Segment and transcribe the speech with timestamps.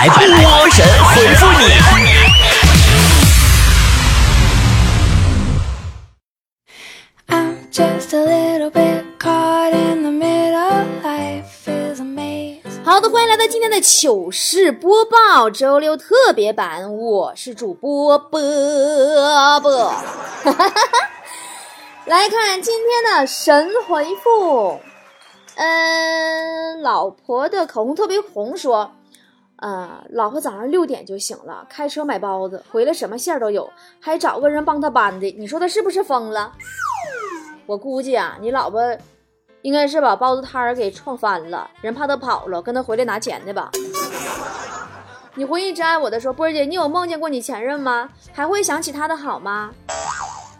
[0.00, 0.16] 来，波
[0.70, 1.64] 神回复你。
[12.84, 19.92] 好的，欢迎来到今天的糗事播报，周六特别版，我是主播波波。
[22.06, 24.78] 来看今天的神回复，
[25.56, 28.92] 嗯，老婆的口红特别红，说，
[29.58, 36.52] 呃，老婆早上六点就醒了，开车买包子，回来什么馅儿都有，还找个人帮他搬的，你说他是不是疯了？
[37.66, 38.82] 我估计啊，你老婆。
[39.62, 43.68] 应该是把包子摊儿给撞翻了，人怕他跑了，跟他回来拿钱的吧。
[45.34, 48.08] 你回忆真爱我的时候，波儿姐，你有梦见过你前任吗？
[48.32, 49.72] 还会想起他的好吗？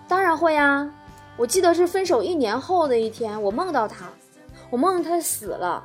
[0.09, 0.91] 当然会呀，
[1.37, 4.06] 我记得是分手一年后的一天，我梦到他，
[4.69, 5.84] 我梦他死了，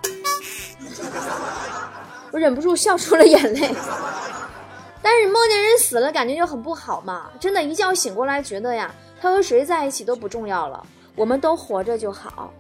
[2.34, 3.73] 我忍不住笑出了眼泪。
[5.02, 7.30] 但是梦见人死了，感觉就很不好嘛。
[7.40, 10.84] 真的，一觉醒过来，觉得呀，他和谁在一起都不重要了，
[11.16, 12.52] 我们都活着就好。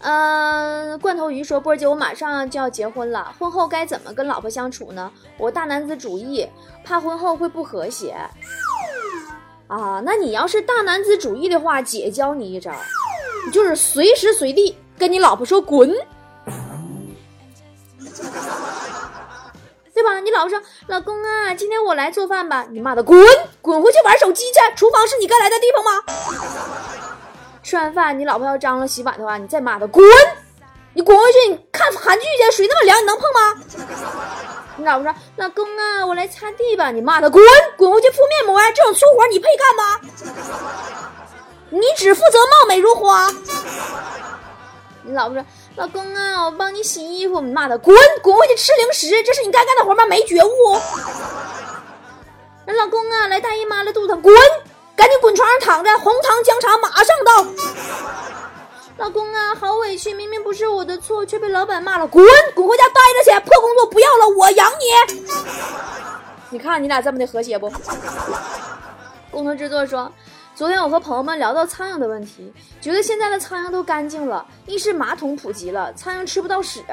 [0.00, 5.10] 嗯，罐头鱼说：“波儿姐，我马上就要结婚了，婚后该怎么跟老婆相处呢？
[5.38, 6.46] 我大男子主义，
[6.84, 8.14] 怕婚后会不和谐。
[9.68, 12.72] 啊，那你要是大男子主义的话，姐教你一招，
[13.52, 15.94] 就是随时随地跟你老婆说滚，
[20.40, 23.22] 老婆说，老公啊，今天我来做饭吧，你骂他滚，
[23.60, 25.90] 滚回去玩手机去，厨房是你该来的地方吗？”
[27.62, 30.02] 吃完饭，你老婆要张罗洗碗的话，你再骂他滚，
[30.94, 33.54] 你滚回去，你看韩剧去，水那么凉，你能碰吗？
[34.76, 37.44] 你老婆说：“老公啊，我来擦地吧。”你骂他滚，
[37.76, 40.00] 滚回去敷面膜，这种粗活你配干吗？
[41.68, 43.28] 你只负责貌美如花。
[45.02, 45.44] 你老婆说
[45.80, 50.04] ：“老公啊，我帮你洗衣服。”你骂他滚，滚回去吃零食，这是你该干的活吗？
[50.04, 50.78] 没觉悟。
[52.66, 54.34] 老公啊，来大姨妈了，肚子疼，滚。
[54.94, 57.46] 赶紧滚床上躺着，红糖姜茶马上到。
[58.98, 62.22] 老公啊，好委屈，明明不是我的错，却被老板骂了，滚，
[62.54, 64.84] 滚回家待着去，破工作不要了，我养你。
[66.50, 67.72] 你看你俩这么的和谐不？
[69.32, 70.12] 工程制作说，
[70.60, 76.84] 昨天我和朋友们聊到苍蝇的问题，觉得现在的苍蝇都干净了，一是马桶普及了，苍蝇吃不到屎，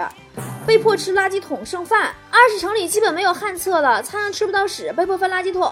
[0.65, 5.69] 被迫吃垃圾桶剩饭；二是城里基本没有旱厕了，苍蝇吃不到屎，被迫翻垃圾桶。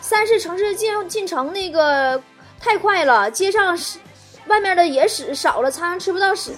[0.00, 2.18] 三是城市进进城那个
[2.58, 3.98] 太快了，街上是
[4.46, 6.54] 外面的野屎少了，苍蝇吃不到屎。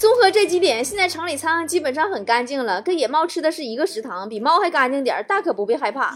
[0.00, 6.14] 综合这几点，现在城里苍蝇基本上很干净了，跟野猫吃的是一个食堂，比猫还干净点大可不必害怕。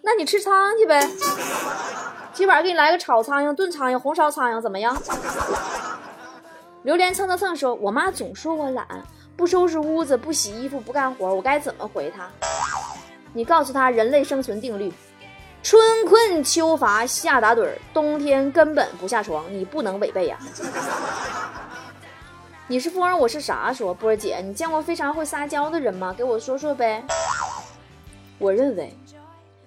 [0.00, 1.06] 那你吃苍蝇去呗，
[2.32, 4.96] 今晚给你来个炒苍蝇、炖苍蝇、红烧苍蝇，怎么样？
[6.84, 8.86] 榴莲蹭蹭蹭说：“我妈总说我懒。”
[9.36, 12.30] 不收拾屋子，不洗衣服，不干活，我该怎么回她？
[13.34, 14.90] 你告诉她人类生存定律：
[15.62, 19.44] 春困秋乏夏打盹，冬天根本不下床。
[19.52, 20.38] 你不能违背呀！
[22.70, 23.72] 你是风儿，我是啥？
[23.72, 26.14] 说波儿姐，你见过非常会撒娇的人吗？
[26.16, 27.02] 给我说说呗。
[28.38, 28.96] 我认为，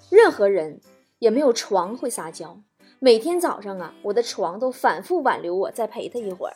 [0.09, 0.79] 任何人
[1.19, 2.57] 也没有床会撒娇。
[2.99, 6.53] 每天早上啊，我的床都反复挽留我，再陪他一会儿。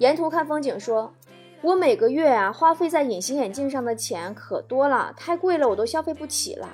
[0.00, 1.14] 沿途看风景说。
[1.62, 6.68] 我每个月啊花费在隐形眼镜上的钱可多了，太贵了，我都消费不起了。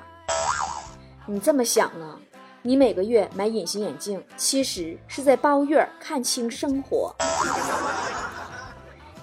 [1.26, 2.18] 你这么想啊？
[2.66, 7.14] 你每个月买隐形眼镜，其实是在包月看清生活。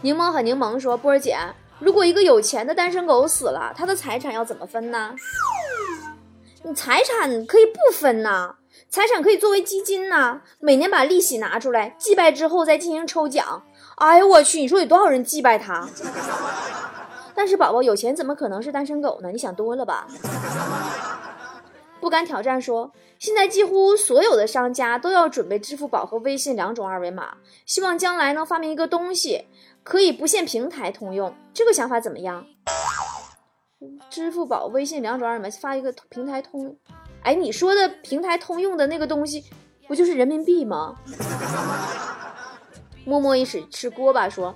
[0.02, 1.35] 柠檬和柠檬说：“波儿姐，
[1.80, 5.16] 如果一个有钱的单身狗死了，他的财产要怎么分呢？
[6.62, 8.53] 你财产可以不分呐，
[8.88, 13.63] 财产可以作为基金呐，每年把利息拿出来，祭拜之后再进行抽奖。”
[13.97, 14.59] 哎呦我去！
[14.59, 15.90] 你说有多少人祭拜他？
[17.34, 19.31] 但是宝宝有钱怎么可能是单身狗呢？
[19.31, 20.06] 你想多了吧？
[22.01, 29.45] 不敢挑战说，现在几乎所有的商家都要准备支付宝和微信两种二维码，希望将来能发明一个东西，
[29.83, 31.33] 可以不限平台通用。
[31.53, 32.44] 这个想法怎么样？
[34.09, 36.75] 支付宝、微信两种二维码发一个平台通，
[37.24, 39.45] 哎，你说的平台通用的那个东西，
[39.88, 40.95] 不就是人民币吗？
[43.06, 44.54] 默默一起吃锅巴说：“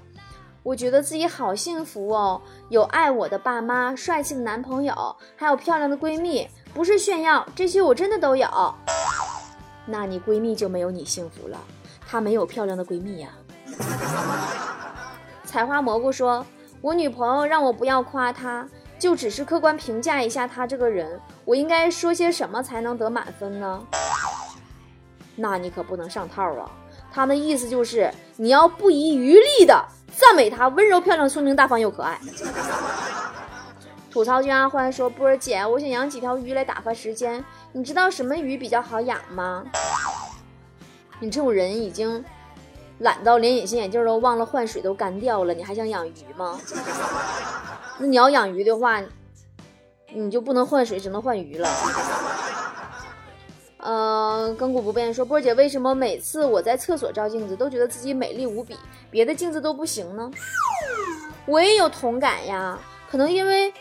[0.62, 6.48] 我觉得自己好幸福哦，有爱我的爸妈，帅气的男朋友，还有漂亮的闺蜜。
[6.75, 8.48] 不是炫耀，这些我真的都有。
[9.86, 11.57] 那你闺蜜就没有你幸福了，
[12.06, 13.30] 她没有漂亮的闺蜜呀。
[15.45, 16.45] ”采花蘑菇说
[16.81, 18.68] ：“我女朋友让我不要夸她，
[19.00, 21.18] 就只是客观评价一下她这个人。
[21.45, 23.81] 我应该说些什么才能得满分呢？
[25.38, 26.69] 那你可不能上套啊！”
[27.10, 29.81] 她的意思就是你要不遗余力的
[30.12, 32.19] 赞美她温柔、漂亮、聪明、大方又可爱。
[34.15, 39.65] 吐槽君阿欢说：“波儿姐，我想养几条鱼来打发时间，你知道什么鱼比较好养吗？”
[41.19, 42.23] 你这种人已经
[43.00, 46.57] 懒到连隐形眼镜都忘了换水都干掉了，你还想养鱼吗？
[48.00, 49.03] 那你要养鱼的话，
[50.13, 51.69] 你就不能换水，只能换鱼了。
[53.79, 58.77] 呃，亘古不变说波儿姐，为什么每次我在厕所照镜子都觉得自己美丽无比，
[59.12, 60.31] 别的镜子都不行呢？
[61.45, 62.79] 我也有同感呀，
[63.12, 63.73] 可能因为。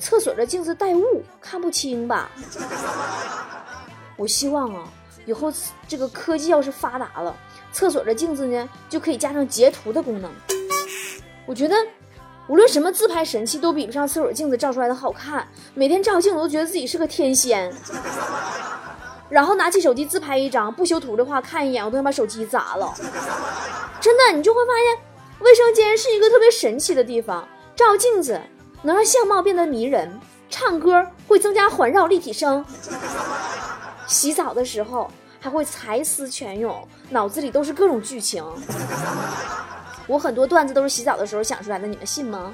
[0.00, 2.30] 厕所的镜子带雾，看不清吧？
[4.16, 4.82] 我希望啊，
[5.26, 5.52] 以后
[5.86, 7.36] 这个科技要是发达了，
[7.72, 10.30] 厕所的镜子呢就可以加上截图的功能。
[11.46, 11.76] 我觉得，
[12.48, 15.46] 无论什么自拍神器都比不上厕所镜子照出来的好看。
[15.74, 17.72] 每天照镜子都觉得自己是个天仙，
[19.28, 22.94] 然后拿起手机自拍一张，不修图的话，看一眼我都想把手机砸了。
[24.00, 24.98] 真的，你就会发现，
[25.40, 28.40] 卫生间是一个特别神奇的地方，照镜子。
[28.82, 30.18] 能让相貌变得迷人，
[30.48, 32.64] 唱歌会增加环绕立体声，
[34.06, 38.44] 洗澡的时候还会才思泉涌，脑子里都是各种剧情。
[40.06, 42.52] 我很多段子都是洗澡的时候想出来的，你们信吗？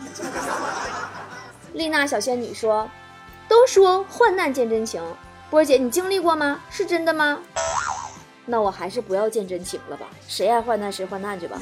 [1.72, 2.90] 丽娜小仙女说
[3.48, 5.02] ：“都说患难见真情，
[5.48, 6.60] 波儿姐你经历过吗？
[6.70, 7.38] 是真的吗？
[8.44, 11.58] 那我还是不要见真情了吧，谁爱患难谁患难去吧。”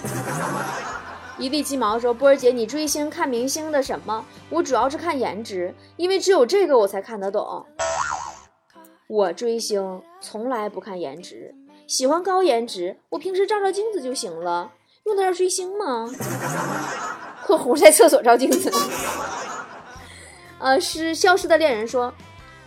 [1.36, 4.24] 一地鸡毛说：“波儿姐，你追星看明星的什么？
[4.50, 7.66] 我主要是看颜值，因为只有这个我才看得懂。
[9.08, 11.52] 我追星从来不看颜值，
[11.88, 14.70] 喜欢高颜值，我平时照照镜子就行了。
[15.04, 16.08] 用得着追星吗
[17.44, 18.70] ？”（括弧在厕所照镜子。）
[20.60, 22.14] 呃，是消失的恋人说：“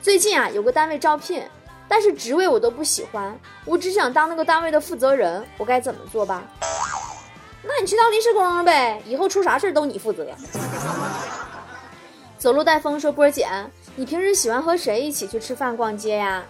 [0.04, 1.42] 最近啊，有个单位招聘，
[1.88, 6.44] 但是职位我都不喜欢，我只想当那个单位的负责人，我该怎么做吧？”
[7.68, 10.26] 那你去当临时工呗，以后出啥事都你负责。
[12.38, 13.48] 走路带风说波儿姐，
[13.96, 16.46] 你平时喜欢和谁一起去吃饭逛街呀？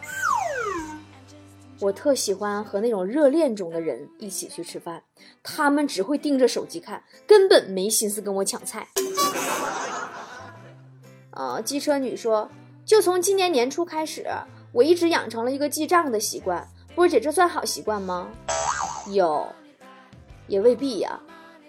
[1.80, 5.04] 我特喜欢和那种热恋中的人一起去吃饭，
[5.44, 8.88] 他们只会盯着手机看，根本没心思跟我抢菜。
[11.32, 12.50] 呃，机车女说，
[12.84, 14.28] 就从今年年初开始，
[14.72, 16.68] 我一直养成了一个记账的习惯。
[16.96, 18.28] 波姐，这算好习惯吗？
[19.12, 19.48] 有。
[20.48, 21.20] 也未必呀，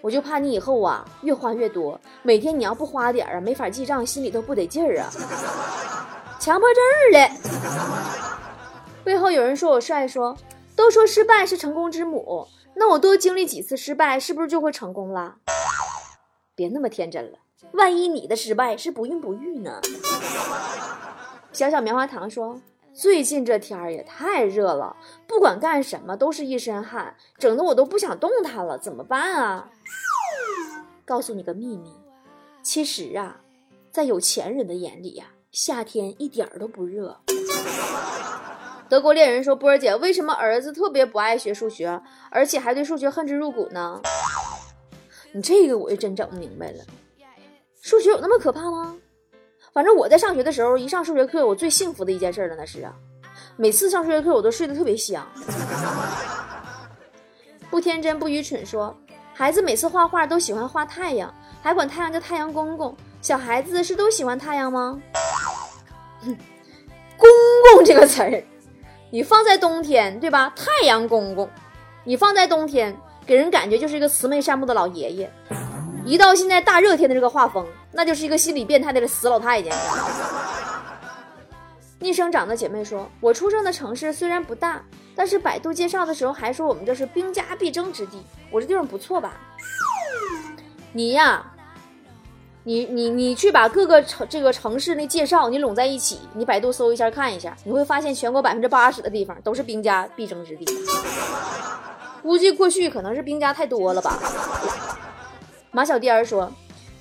[0.01, 5.09] 我就怕你以后啊越花越多，每天你要不花点啊，没法记账，心里头不得劲儿啊，
[6.39, 7.31] 强迫症嘞。
[9.03, 10.37] 背后有人说我帅，说
[10.75, 15.35] 都说失败是成功之母，那我多经历几次失败，是不是就会成功了？
[16.55, 17.39] 别那么天真了，
[17.73, 19.81] 万一你的失败是不孕不育呢？
[21.51, 22.61] 小小棉花糖说。
[22.99, 24.93] 最近这天儿也太热了，
[25.25, 29.69] 不管干什么都是一身汗，整的我都不想动弹了，怎么办啊？
[31.05, 31.93] 告诉你个秘密，
[32.61, 33.39] 其实啊，
[33.89, 37.21] 在有钱人的眼里呀，夏天一点儿都不热。
[38.89, 44.01] 德国猎人说：“波儿姐，为什么儿子特别不爱学数学，而且还对数学恨之入骨呢？”
[45.31, 46.83] 你这个我就真整不明白了，
[47.81, 48.97] 数学有那么可怕吗？
[49.71, 52.93] 反正我在上学的时候，一上数学课，我最幸福的一件事了，那是啊，
[53.55, 55.25] 每次上数学课我都睡得特别香。
[57.69, 58.95] 不天真不愚蠢说，
[59.33, 61.31] 孩子每次画画都喜欢画太阳，
[61.61, 62.95] 还管太阳叫太阳公公。
[63.21, 64.99] 小孩子是都喜欢太阳吗？
[67.17, 67.29] 公
[67.75, 68.43] 公这个词儿，
[69.11, 70.51] 你放在冬天对吧？
[70.55, 71.47] 太阳公公，
[72.03, 75.31] 你放在冬天，给人感觉就是一个慈眉善目的老爷爷。
[76.09, 79.71] 一到现在大热天的这个画风，那就是一个心理变态的死老太监。
[82.01, 84.81] 逆生长的姐妹说：“我出生的城市虽然不大，
[85.15, 88.23] 但是百度介绍的时候还说我们这是兵家必争之地。
[88.49, 89.33] 我这地方不错吧？
[90.93, 91.45] 你呀，
[92.63, 100.65] 你你你去把各个城这个城市那介绍你拢在一起，你百度搜一下看一下，你会发现全国百分之八十的地方都是兵家必争之地。
[102.23, 104.19] 估计过去可能是兵家太多了吧。”
[105.71, 106.51] 马小颠儿说：“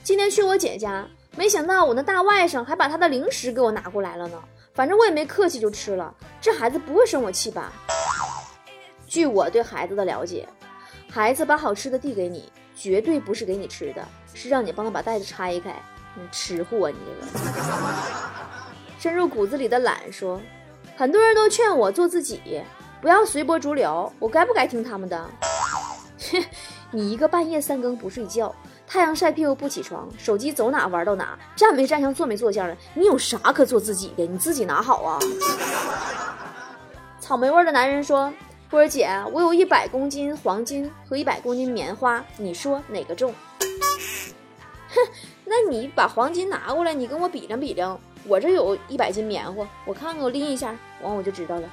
[0.04, 1.06] 今天去我姐家，
[1.36, 4.38] 没想到我那大外甥还把他的零食给我拿过来了呢。
[4.74, 6.14] 反正我也没客气就吃了。
[6.40, 7.72] 这孩子不会生我气吧？”
[9.08, 10.46] 据我对孩子的了解，
[11.10, 15.74] 孩子把好吃的递给你，绝对不是给你吃的，是让你帮他把袋子拆开。
[16.14, 17.42] 你吃货，你这个
[18.98, 20.38] 深入骨子里的懒说
[20.94, 22.62] ：“很多人都劝我做自己，
[23.00, 25.30] 不要随波逐流，我该不该听他们的？”
[26.90, 28.54] 你一个半夜三更不睡觉，
[28.86, 34.24] 太阳晒屁股不起床，手机走哪玩到哪，站没站相坐没坐相的，你有啥可做自己的？
[34.26, 35.18] 你自己拿好啊！
[37.20, 38.32] 草莓味的男人说
[38.70, 43.34] ：“波儿姐，我有一百公斤黄金和一百公斤棉花，你说哪个重？
[43.60, 44.96] 哼，
[45.44, 48.00] 那你把黄金拿过来，你跟我比量比量。
[48.24, 51.68] 我这有一百斤棉花，我看看我拎一下，完我就知道了。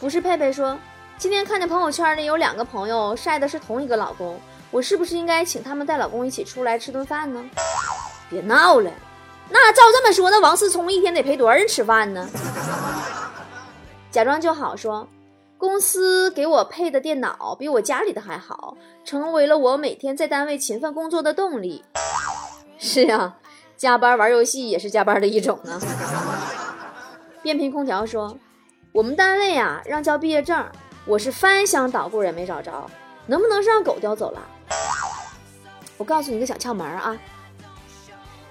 [0.00, 0.76] 不是佩佩说，
[1.18, 7.44] 今天看见朋友圈里有两个朋友晒的是同一个老公，我是不是应该请他们带老公一起出来吃顿饭呢？
[8.30, 8.88] 别闹了，
[9.50, 12.28] 那照这么说，那王思聪一天得陪多少人吃饭呢？
[14.12, 15.08] 假装就好说，
[15.56, 21.84] 公司给我配的电脑比我家里的还好，成为了我每天在单位勤奋工作的动力。
[22.78, 23.34] 是呀。
[23.76, 25.80] 加班玩游戏也是加班的一种呢。
[27.42, 28.36] 变频空调说
[28.90, 30.66] ：“我们单位啊，让交毕业证，
[31.08, 32.86] 我是翻箱倒柜也没找着，
[33.26, 34.46] 能不能是让狗叼走了？”
[35.96, 37.18] 我告诉你个小窍门啊，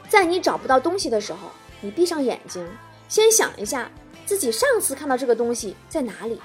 [0.10, 2.68] 在你找不到东西的时候，你闭上眼睛，
[3.08, 3.92] 先想一下
[4.26, 6.42] 自己上次看到这个东西在哪里。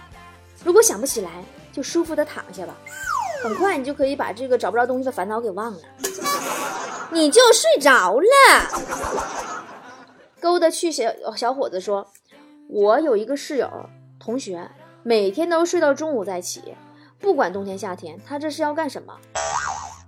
[0.63, 1.43] 如果想不起来，
[1.73, 2.77] 就舒服的躺下吧，
[3.43, 5.81] 很快你就可以把这个找不着东西的烦恼给忘了。
[7.11, 8.27] 你就睡着了。
[10.41, 12.07] 勾搭去小小伙子说
[12.69, 13.69] ：“我有一个室友
[14.21, 14.71] 同学，
[15.05, 16.63] 每天都睡到中午再起，
[17.19, 19.13] 不管冬天夏天，他这是要干什么？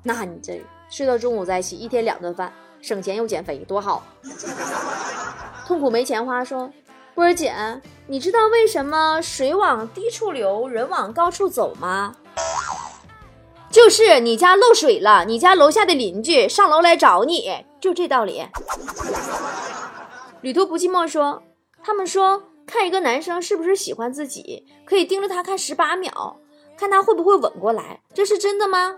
[0.04, 4.04] 那你这睡到中午再起，一天两顿饭，省钱又减肥，多好！”
[5.66, 6.70] 痛苦没钱花说
[7.14, 7.52] ：“波儿姐，
[8.06, 12.14] 你知道为什么水往低处流，人往高处走吗？”
[13.70, 18.46] 就是你家漏水了，你家楼下的邻居上楼来找你，就这道理。
[20.42, 21.42] 旅途不寂寞说，
[21.82, 26.36] 他们说看一个男生是不是喜欢自己，可以盯着他看十八秒，
[26.76, 28.96] 看他会不会吻过来，这是真的吗？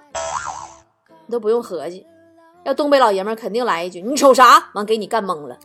[1.27, 2.07] 你都不用合计，
[2.65, 5.59] 要东北老爷们肯定来一句：“你瞅啥？”完给你干懵了。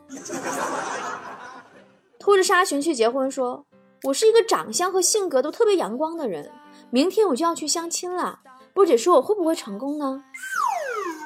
[2.19, 3.65] 拖着纱裙去结婚说，
[4.03, 6.51] 我是一个长相和性格都特别阳光的人，
[6.89, 8.39] 明天我就要去相亲了。
[8.73, 10.23] 波姐说：“我会不会成功呢？”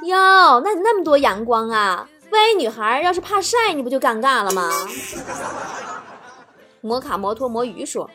[0.03, 2.07] 哟，那你那么多阳光啊！
[2.31, 4.69] 万一女孩要是怕晒，你不就尴尬了吗？
[6.85, 8.07] 摩卡摩托魔鱼说：“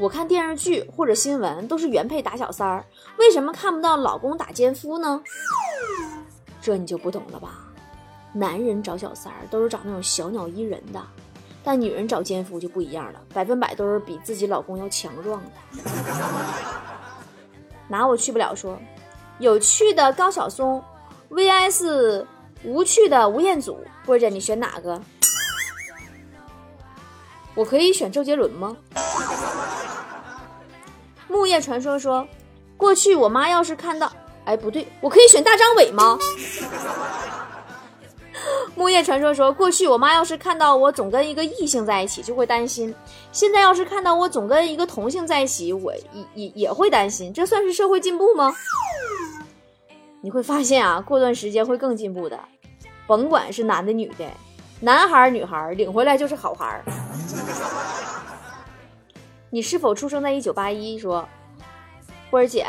[0.00, 2.84] 我看电视剧或者新闻都是原配打小三儿，
[3.18, 5.22] 为什么看不到老公打奸夫呢？”
[6.60, 7.60] 这你就不懂了吧？
[8.32, 11.00] 男人找小三儿都是找那种小鸟依人的，
[11.62, 15.90] 但女人找奸夫就不一样了，百分百都是比自己老公要强壮的。
[17.86, 18.76] 拿我去不了说，
[19.38, 20.82] 有趣的高晓松
[21.30, 22.26] ，VS
[22.64, 25.00] 无趣的吴彦祖，波姐你选哪个？
[27.54, 28.76] 我可以选周杰伦吗？
[31.28, 32.26] 木叶传说说，
[32.76, 34.10] 过去我妈要是看到，
[34.44, 36.18] 哎不对，我可以选大张伟吗？
[38.74, 42.92] 木叶传说说，过去我妈要是看到我总跟一个异性在一起，就会担心；
[43.32, 47.32] 现在要是看到我总跟一个同性在一起，我也也也会担心。
[47.32, 48.52] 这算是社会进步吗？
[50.20, 52.38] 你会发现啊，过段时间会更进步的。
[53.06, 54.26] 甭管是男的女的，
[54.84, 56.84] 男孩女孩领回来就是好孩。
[59.48, 60.98] 你是否出生在一九八一？
[60.98, 61.26] 说，
[62.30, 62.66] 波儿姐，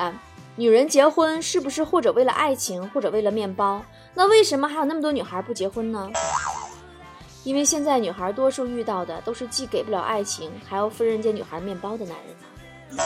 [0.56, 3.84] 女人结婚是不是或者为了爱情，或者为了面包？
[4.14, 6.10] 那为什么还有那么多女孩不结婚呢？
[7.44, 12.98] 因为现在女孩多数遇到的都是既给不了爱情，还要分人家女孩面包的男人。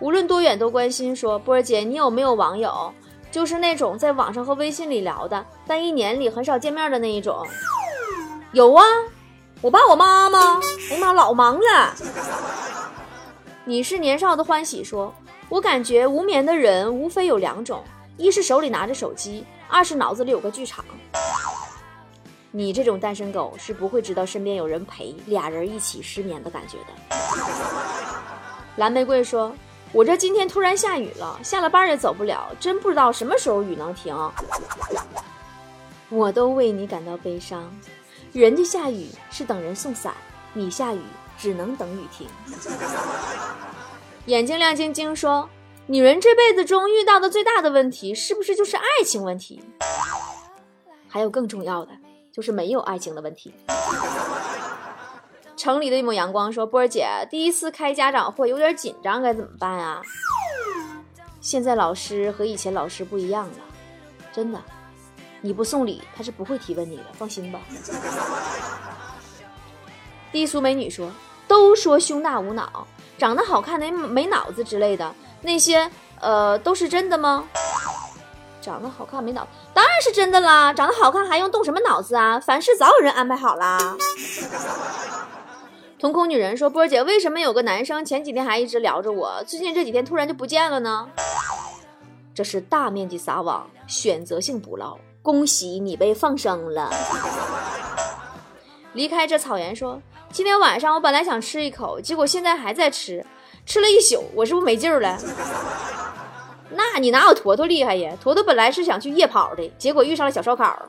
[0.00, 1.14] 无论多远都关心。
[1.14, 2.90] 说波儿姐，你有没有网友，
[3.36, 7.46] 就是那种在网上和微信里聊的，但一年里很少见面的那一种？
[8.52, 8.82] 有啊，
[9.60, 10.58] 我爸我妈吗？
[10.90, 11.94] 哎妈，老忙了。
[13.66, 14.82] 你是年少的欢喜。
[14.82, 15.14] 说
[15.50, 17.84] 我感觉无眠的人无非有两种。
[18.16, 20.82] 一是手里拿着手机，二是脑子里有个剧场。
[22.50, 27.16] 你这种单身狗是不会知道身边有人陪，俩人一起失眠的感觉的。
[28.76, 29.54] 蓝玫瑰说
[29.96, 34.14] ：“我这今天突然下雨了，下了班也走不了，真不知道什么时候雨能停。”
[36.10, 37.74] 我都为你感到悲伤，
[38.34, 40.12] 人家下雨是等人送伞，
[40.52, 41.00] 你下雨
[41.38, 42.28] 只能等雨停。
[44.26, 45.48] 眼睛亮晶晶说。
[45.88, 49.62] 女人这辈子中遇到的最大的问题，是不是就是爱情问题？
[51.08, 51.92] 还有更重要的，
[52.32, 53.54] 就是没有爱情的问题。
[55.56, 60.02] 城里的一抹阳光说：“波儿姐，第一次开家长会有点紧张，该怎么办啊？”
[61.40, 63.54] 现在老师和以前老师不一样了，
[64.32, 64.60] 真的，
[65.40, 67.60] 你不送礼，他是不会提问你的，放心吧。
[70.30, 71.10] 低俗美女说
[71.48, 72.86] ：“都说胸大无脑，
[73.16, 77.44] 长得好看没没脑子之类的。”那些呃都是真的吗？
[78.60, 80.72] 长得好看没脑，当然是真的啦！
[80.74, 82.40] 长得好看还用动什么脑子啊？
[82.40, 83.96] 凡事早有人安排好啦。
[86.06, 91.08] 瞳孔女人说：“波儿姐，为什么有个男生前几天还一直聊着我，最近这几天突然就不见了呢？”
[92.32, 94.96] 这是大面积撒网，选择性捕捞。
[95.20, 96.88] 恭喜你被放生了。
[98.92, 103.26] 离开这草原说：“今天晚上我本来想吃一口，结果现在还在吃，
[103.64, 105.18] 吃了一宿，我是不是没劲儿了？”
[106.70, 108.16] 那你哪有坨坨厉害呀？
[108.22, 110.88] 坨坨本来是想去夜跑的，结果遇上了小烧烤。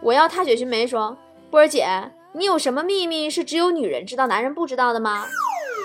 [0.00, 1.16] 我要踏雪寻梅说
[1.50, 1.88] ：“波儿姐，
[2.32, 5.26] 你有什么秘密是只有女人知道，男人不知道的吗？”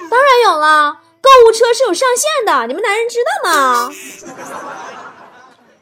[0.10, 3.90] 当然有了，购物车是有上限的，你们男人知道吗？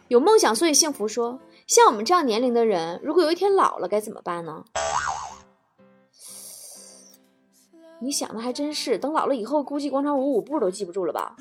[0.07, 4.63] 有梦想所以幸福说：“像我们这样年龄的人，如果有一天老了该怎么办呢？”
[7.99, 11.35] 你想的还真是，等老了以后，估计广场舞舞步都记不住了吧？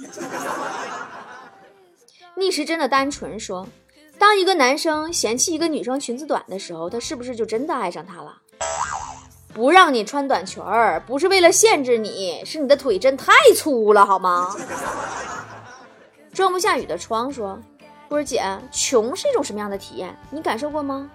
[2.36, 3.66] 逆时针的单纯说
[4.18, 8.38] ：“当一个男生嫌弃一个女生裙子短的时候，他是不是就真的爱上她了？
[9.52, 14.54] 不让你穿短裙儿，不是为了限制你，是你的腿真太粗了，好吗？”
[16.32, 17.58] 装不下雨的窗说
[18.08, 20.16] ：“波儿姐，穷是一种什么样的体验？
[20.30, 21.10] 你感受过吗？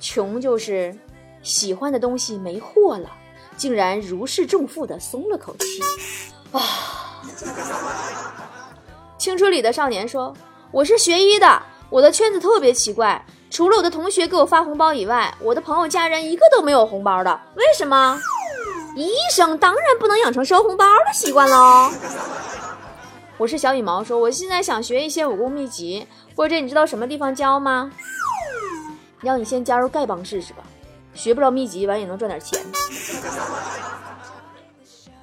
[0.00, 0.96] 穷就是
[1.42, 3.10] 喜欢的东西没货了。”
[3.56, 5.80] 竟然如释重负的松了口气，
[6.52, 6.60] 啊！
[9.16, 10.36] 青春里的少年说
[10.70, 17.40] ：“我是学医的，我的圈子特别奇怪，除了我的同学给我发红包以外，我的朋友家人一个都没有红包的。
[17.54, 18.20] 为什么？
[18.94, 21.90] 医生当然不能养成收红包的习惯喽。”
[23.38, 27.92] 我是小羽毛说：“我现在想学一些武功秘籍，或者你知道什么地方教吗？
[29.22, 30.62] 要你先加入丐帮试试吧。”
[31.14, 32.60] 学不着秘籍，完也能赚点钱。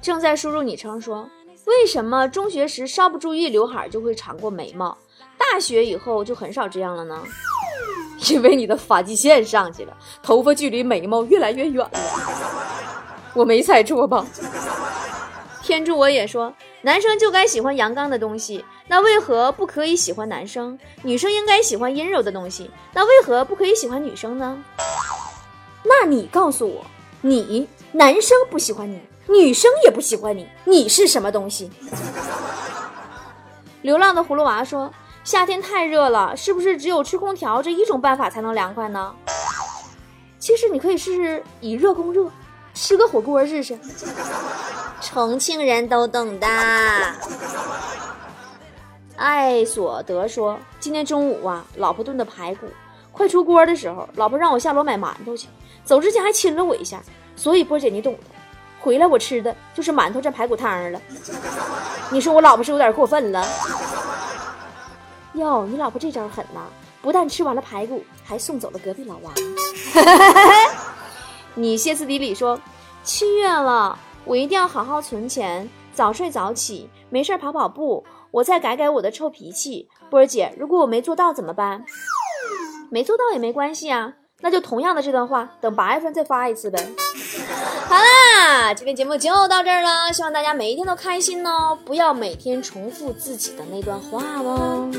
[0.01, 1.30] 正在输入昵称说
[1.65, 4.98] ：“为什么中学时稍不注意刘海就会长过眉毛，
[5.38, 7.22] 大学以后就很少这样了呢？”
[8.30, 12.00] 因为你的发际线上去了，头发距离眉毛越来越远了。
[13.34, 14.25] 我没猜错吧？
[15.62, 20.78] 天助我也说，男生就该喜欢阳刚的东西，那为何不可以喜欢男生？
[21.02, 24.58] 女生应该喜欢阴柔的东西，那为何不可以喜欢女生呢？
[25.84, 26.86] 那你告诉我，
[27.21, 31.71] 你男生不喜欢你，女生也不喜欢你，你是什么东西？
[33.82, 34.91] 流浪的葫芦娃说
[35.23, 39.13] ：“夏天太热了，是不是只有吹空调这一种办法才能凉快呢？”
[40.38, 42.29] 其实你可以试试以热供热，
[42.73, 43.77] 吃个火锅试试。
[45.01, 46.47] 重庆人都懂的。
[49.15, 52.67] 艾索德说：“今天中午啊，老婆炖的排骨。”
[53.13, 55.47] 快出锅的时候，老婆让我下楼买馒头去，
[55.86, 57.01] 走之前还亲了我一下，
[57.36, 58.19] 所以波姐你懂的。
[58.81, 60.99] 回来我吃的就是馒头蘸排骨汤了。
[62.09, 63.47] 你说我老婆是有点过分了？
[65.34, 66.62] 哟，你老婆这招狠呐，
[67.02, 69.34] 不但吃完了排骨，还送走了隔壁老王。
[71.56, 72.60] 你歇斯底里说，
[73.04, 79.88] 七月了，我一定要好好存钱，早睡早起，没事跑跑步，我再改改我的臭脾气。
[80.10, 81.84] 波儿姐，如果我没做到怎么办？
[82.91, 86.88] 没做到也没关系啊，那就同样的这段话，等八月份再发一次呗。
[87.88, 94.89] 好啦，今天节目就到这儿了，希望大家每一天都开心哦，不要每天重复自己的那段话哦。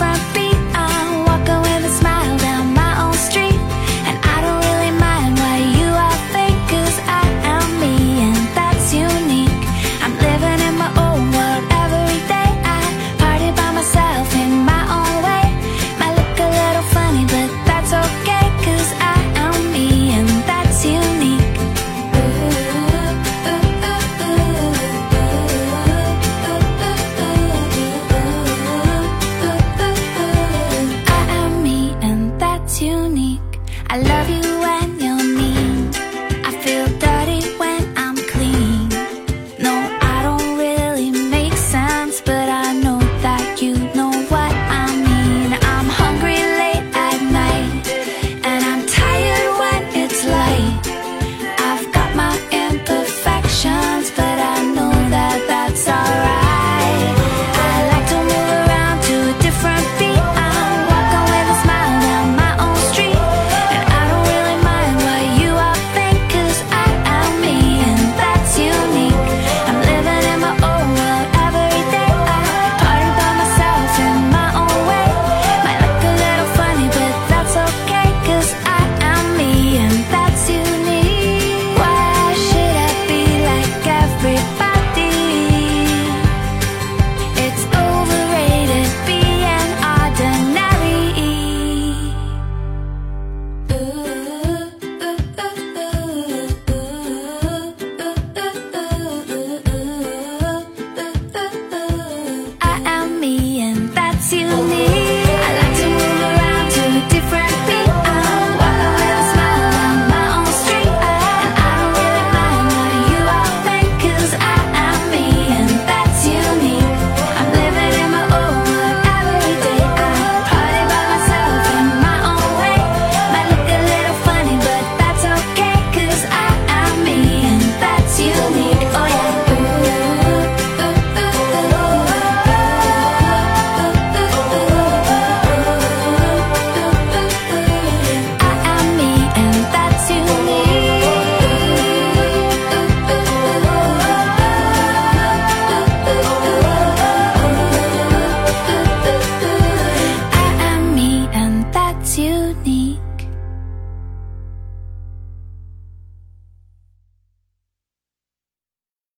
[0.00, 0.37] I've